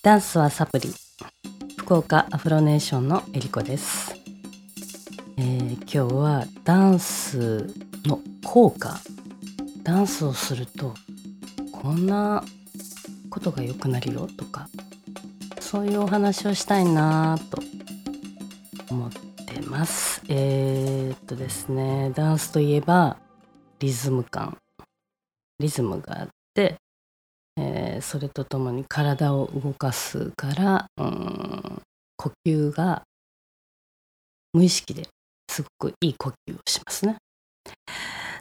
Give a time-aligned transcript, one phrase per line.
[0.00, 0.94] ダンスはサプリ。
[1.76, 4.14] 福岡アフロネーションのえりこです、
[5.36, 7.66] えー今日はダンス
[8.04, 9.00] の効果。
[9.82, 10.94] ダンスをすると
[11.72, 12.44] こんな
[13.28, 14.68] ことが良くなるよとか。
[15.60, 17.58] そういうお話をしたいなと
[18.90, 20.22] 思ってます。
[20.28, 22.12] えー、っとですね。
[22.14, 23.16] ダンスといえば
[23.80, 24.58] リズム感。
[25.58, 26.76] リズムがあって
[27.58, 31.82] えーそれとともに体を動かすからうん
[32.16, 33.02] 呼吸が
[34.52, 35.04] 無意識で
[35.50, 37.16] すごくいい呼吸をしますね。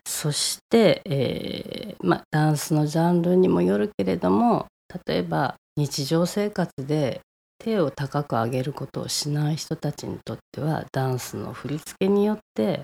[0.08, 4.68] そして、えーまあ、ダンスのジャンルにもよるけれども
[5.06, 7.22] 例えば日常生活で
[7.60, 12.84] 手を高く上げることをしない人たちにとってはダンスの振り付けによって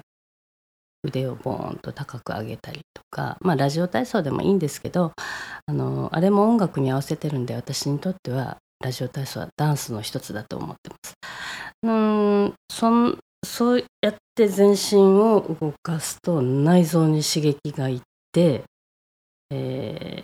[1.04, 5.12] 腕をボーンと高く上げたりとかまあラジオ体操でもいいんですけど
[5.66, 11.14] あのあれも音楽に合わせてるんで私にとってはラジオ体操はダンスの一つだと思ってます。
[11.84, 18.64] うんそんそうやって全身を動かすと内臓に刺激がいって、
[19.50, 20.24] え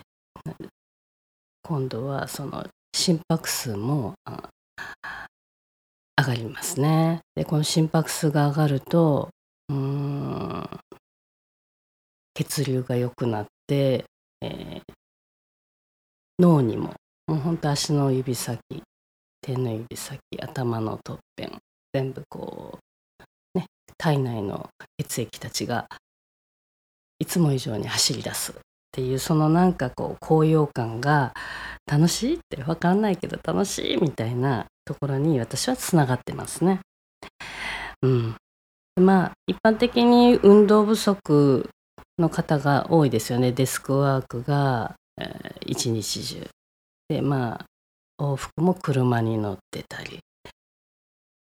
[1.62, 4.14] 今度はその心拍数も
[6.18, 7.20] 上がりますね。
[7.36, 9.28] でこの心拍数が上がると
[9.68, 9.76] うー
[12.34, 14.04] 血流が良くなって、
[14.40, 14.92] えー
[16.40, 16.94] 脳にも
[17.26, 18.58] もうほんと足の指先
[19.42, 21.58] 手の指先頭のてっぺん
[21.92, 22.78] 全部こ
[23.54, 23.66] うね
[23.98, 25.86] 体内の血液たちが
[27.18, 28.54] いつも以上に走り出すっ
[28.92, 31.34] ていうそのなんかこう高揚感が
[31.86, 36.80] 楽しいって分かんないけど楽しいみたいなところに私はつながってますね。
[38.00, 38.36] うん、
[38.96, 41.68] まあ一般的に運動不足
[42.18, 43.52] の方が多いですよね。
[43.52, 46.48] デスクワークが、えー一日中。
[47.08, 47.60] でま
[48.18, 50.20] あ往復も車に乗ってたり。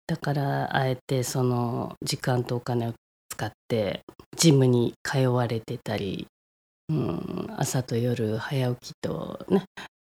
[0.07, 2.93] だからあえてその時間とお金を
[3.29, 4.01] 使って
[4.37, 6.27] ジムに通われてたり、
[6.89, 9.63] うん、朝と夜早起きとね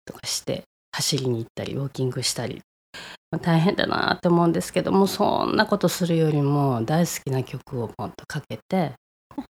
[0.05, 2.61] とかして走りに行ったりウォーキングしたり
[3.41, 8.93] 大変だなって思うんですけどもそんなことするよりも大好きな曲をポンとかけて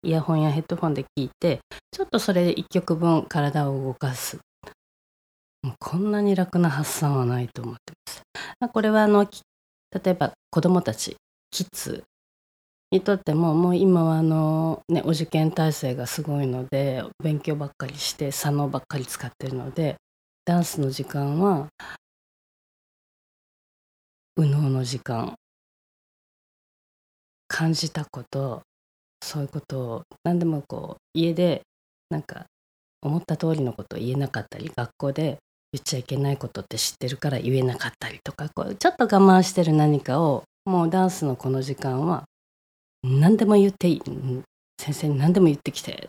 [0.04, 1.60] イヤホンやヘッドホンで聴いて
[1.92, 4.40] ちょっとそれで1曲分体を動かす
[5.62, 8.72] もうこんなに楽な発散はないと思ってます。
[8.72, 9.28] これはあの
[9.92, 11.18] 例えば子どもたち
[11.52, 12.04] キッズ
[12.92, 19.98] にとってももう今はあの、ね、お受験体制がすごいので勉強ばっかりして左脳ばっかり使ってるので
[20.46, 21.68] ダンスの時間は
[24.40, 25.34] 右脳の時間。
[27.50, 28.62] 感じたこと
[29.22, 31.64] そういうことを何でもこう家で
[32.10, 32.46] なんか
[33.02, 35.40] 思った通りのことを言えなかったり学校で
[35.74, 42.24] 言っちゃいけないことって知ってるから言えなかったりとかこうちょっと我慢してる何かをもうダンスのこの時間は
[43.04, 44.02] 何でも言っていい
[44.80, 46.08] 先生に何でも言ってきてっ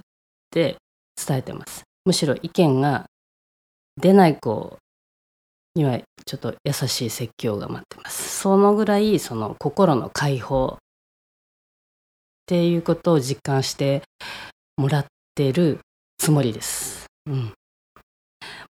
[0.50, 0.76] て
[1.16, 1.82] 伝えてます。
[2.04, 3.06] むしろ意見が
[4.00, 4.76] 出ない子
[5.74, 8.40] にはちょっと優しい説教が待ってます。
[8.40, 10.78] そのぐらいその心の解放っ
[12.46, 14.02] ていうことを実感して
[14.76, 15.04] もらっ
[15.34, 15.80] てる
[16.18, 17.06] つもりです。
[17.26, 17.52] うん、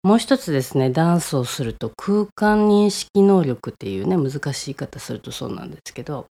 [0.04, 6.26] もう一つですねダンスをすると空間認識能力っていうね難しい言い方するとそうなんですけど、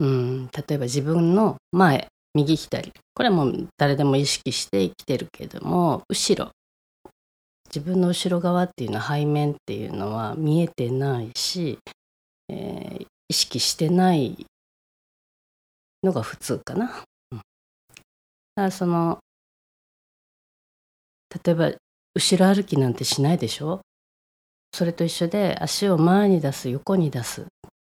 [0.00, 2.92] うん、例えば自分の前右左。
[3.14, 6.50] これも誰でも意識して生きてるけども後ろ。
[7.74, 11.78] 自分の後ろ側っていうのは背面っていうのは見えてないし、
[12.48, 14.44] えー意識してない
[16.02, 17.04] のが普通かな。
[17.30, 17.42] うん、だか
[18.56, 19.20] らその
[21.44, 21.72] 例えば
[22.16, 23.82] 後ろ歩きなんてしないでしょ？
[24.72, 27.46] それと一緒で足を前に出す横に出す。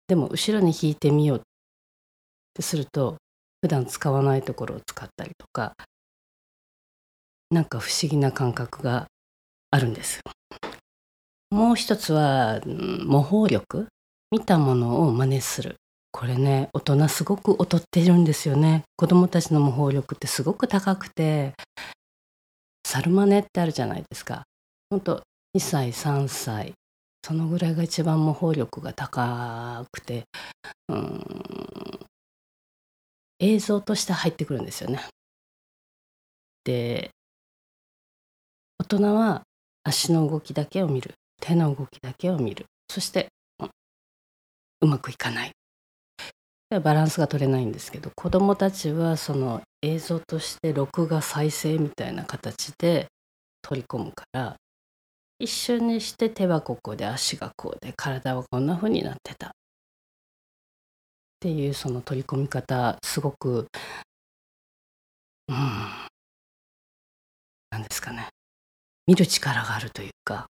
[0.08, 1.41] でも後ろに引いてみようっ
[2.52, 3.16] てすると
[3.62, 5.72] 普段使わないところを使ったりとか
[7.48, 9.06] なんか不思議な感覚が
[9.70, 10.21] あるんです
[11.50, 13.89] もう一つは模倣力
[14.30, 15.74] 見たものを真似する。
[16.12, 18.84] これね大人すごく劣ってるんですよね。
[18.97, 21.54] 子供たちの模倣力ってすごく高くて。
[22.86, 24.42] サルマネってあるじゃないですか。
[24.91, 25.22] ほんと
[25.56, 26.72] 2歳3歳。
[27.27, 30.24] そのぐらいが一番模倣力が高くて。
[30.89, 32.00] うん。
[33.41, 35.00] 映像として入ってくるんですよね。
[36.65, 37.10] で
[38.78, 39.42] 大人は
[39.91, 41.15] 足の動きだけを見る。
[41.41, 42.66] 手の動きだけを見る。
[42.89, 43.27] そして
[44.81, 45.51] うまくいかない。
[46.84, 53.09] バランスが取れないんですけど子どもたちはその映像として録画再生みたいな形で
[53.60, 54.54] 取り込むから
[55.41, 59.48] 一瞬にして手はここで足がこうで体はこんな風になってた。
[59.48, 59.51] っ
[61.41, 63.66] ていうその取り込み方すごく
[65.48, 65.57] うん。
[67.71, 68.28] なんですかね。
[69.10, 70.47] 見る力があるというか、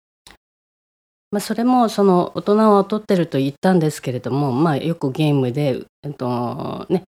[1.31, 7.05] まあ、それもその大人は劣ってると言ったんですけれども、まあ、よくゲームで、えっとね、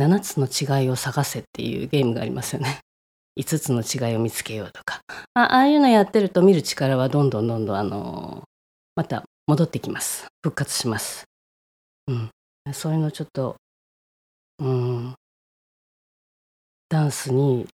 [0.00, 2.78] 7つの違いを探せっていうゲームがありますよね。
[3.38, 5.00] 5つの違いを見つけようとか。
[5.34, 8.42] あああいうのやってると見る力はどんどんどんどんあの
[8.96, 10.26] また戻ってきます。
[10.42, 11.26] 復活します、
[12.06, 12.30] うん、
[12.72, 13.56] そういうのちょっと
[14.58, 15.14] うん。
[16.88, 17.66] ダンスに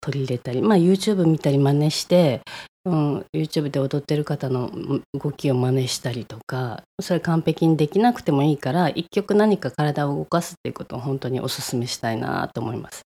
[0.00, 2.42] 取り入れたりまあ YouTube 見たり真似して、
[2.84, 4.70] うん、YouTube で踊ってる方の
[5.12, 13.02] 動きを真似したりとかそれ完璧にできなくてもいいから一曲何か体を動かすっていうことを本当にお勧めしたいなと思います。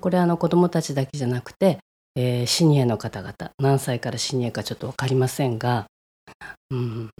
[0.00, 1.78] これはあの子どもたちだけじゃなくて、
[2.16, 5.86] えー、シニアの方々何歳からシニアかちょっと分かりませんが、
[6.70, 7.10] うん、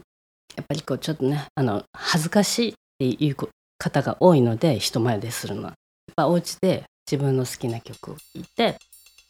[0.56, 3.36] やっぱりこうちょっとねあの恥ずかしいっていう
[3.78, 5.68] 方が多いので人前でするのは。
[5.68, 5.74] やっ
[6.16, 8.76] ぱお家で自分の好きな曲を聴いて、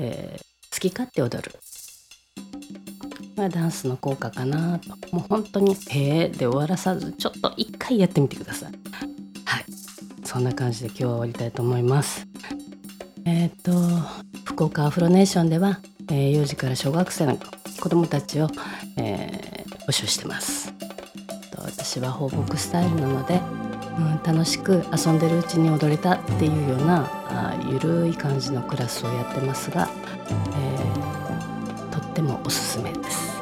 [0.00, 1.52] えー、好き勝手踊る。
[3.36, 8.72] まあ、ダンスの効果かなともう本当に「へえ」で終わらさずちょっと一回やってみてください。
[9.44, 9.64] はい
[10.24, 12.26] そんな感じで今日は終わりたいと思います。
[13.24, 13.72] えっ、ー、と
[14.44, 15.80] 福岡アフロネーションでは、
[16.10, 17.38] えー、幼児から小学生の
[17.80, 18.48] 子どもたちを、
[18.96, 20.72] えー、募集してます。
[21.56, 23.40] 私は放牧スタイルなので、
[24.00, 29.88] うん、楽しく遊んでるうちに踊れたっていうようなあゆるい感じのクラスをやってますが、
[30.56, 33.40] えー、とってもおすすめです、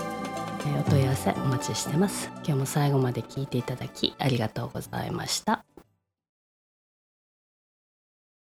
[0.60, 2.30] えー、お問い合わせお待ちしてます。
[2.44, 5.67] 今日も最後まで聞いていただきありがとうございました。